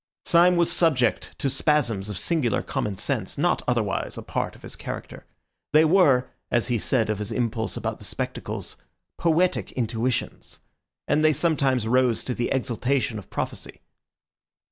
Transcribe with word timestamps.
Syme 0.25 0.55
was 0.55 0.71
subject 0.71 1.35
to 1.37 1.47
spasms 1.47 2.09
of 2.09 2.17
singular 2.17 2.63
common 2.63 2.95
sense, 2.95 3.37
not 3.37 3.61
otherwise 3.67 4.17
a 4.17 4.23
part 4.23 4.55
of 4.55 4.63
his 4.63 4.75
character. 4.75 5.27
They 5.73 5.85
were 5.85 6.31
(as 6.49 6.69
he 6.69 6.79
said 6.79 7.11
of 7.11 7.19
his 7.19 7.31
impulse 7.31 7.77
about 7.77 7.99
the 7.99 8.05
spectacles) 8.05 8.77
poetic 9.19 9.71
intuitions, 9.73 10.57
and 11.07 11.23
they 11.23 11.33
sometimes 11.33 11.87
rose 11.87 12.23
to 12.23 12.33
the 12.33 12.49
exaltation 12.49 13.19
of 13.19 13.29
prophecy. 13.29 13.81